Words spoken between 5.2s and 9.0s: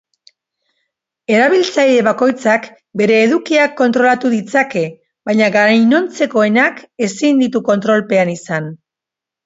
baina gainontzekoenak ezin ditu kontrolpean izan.